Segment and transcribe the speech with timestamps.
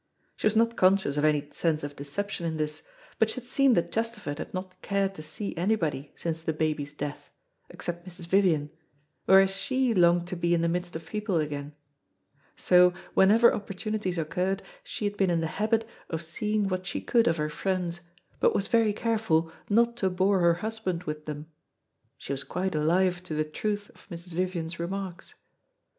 [0.35, 2.81] She was not conscious of any sense of deception in this,
[3.19, 6.91] but she had seen that Chesterford had not cared to see anybody since the baby's
[6.91, 7.29] death,
[7.69, 8.25] except Mrs.
[8.25, 8.71] Vivian,
[9.25, 11.75] whereas she longed to be in the midst of people again.
[12.55, 17.27] So, whenever opportunities occurred, she had been in the habit of seeing what she could
[17.27, 18.01] of her friends,
[18.39, 21.45] but was very careful not to bore her husband with them.
[22.17, 24.29] She was quite alive to the truth of Mrs.
[24.33, 25.35] Vivian's remarks.